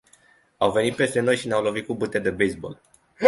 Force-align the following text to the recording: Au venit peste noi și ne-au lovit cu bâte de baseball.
Au 0.59 0.71
venit 0.71 0.95
peste 0.95 1.19
noi 1.19 1.35
și 1.37 1.47
ne-au 1.47 1.63
lovit 1.63 1.85
cu 1.85 1.93
bâte 1.93 2.19
de 2.19 2.29
baseball. 2.31 2.81